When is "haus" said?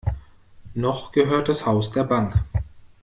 1.67-1.91